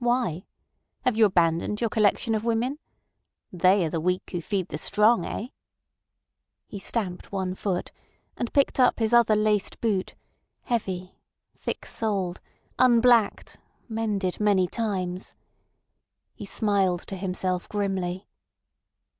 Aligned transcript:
Why? 0.00 0.44
Have 1.02 1.16
you 1.16 1.24
abandoned 1.26 1.80
your 1.80 1.90
collection 1.90 2.34
of 2.34 2.42
women? 2.42 2.80
They 3.52 3.84
are 3.84 3.88
the 3.88 4.00
weak 4.00 4.28
who 4.32 4.40
feed 4.40 4.66
the 4.66 4.78
strong—eh?" 4.78 5.50
He 6.66 6.80
stamped 6.80 7.30
one 7.30 7.54
foot, 7.54 7.92
and 8.36 8.52
picked 8.52 8.80
up 8.80 8.98
his 8.98 9.12
other 9.14 9.36
laced 9.36 9.80
boot, 9.80 10.16
heavy, 10.62 11.20
thick 11.54 11.86
soled, 11.86 12.40
unblacked, 12.80 13.58
mended 13.88 14.40
many 14.40 14.66
times. 14.66 15.36
He 16.34 16.46
smiled 16.46 17.02
to 17.06 17.14
himself 17.16 17.68
grimly. 17.68 18.26